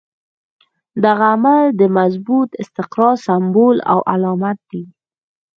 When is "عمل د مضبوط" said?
1.35-2.49